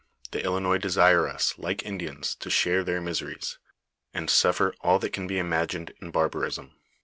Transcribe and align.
The 0.31 0.41
Ilinois 0.41 0.79
desire 0.81 1.27
us, 1.27 1.53
like 1.59 1.83
Indians, 1.85 2.33
to 2.33 2.49
share 2.49 2.83
their 2.83 2.99
miseries, 2.99 3.59
and 4.15 4.31
suffer 4.31 4.73
all 4.81 4.97
that 4.97 5.13
can 5.13 5.27
be 5.27 5.37
imagined 5.37 5.93
in 6.01 6.09
barbarism. 6.09 6.71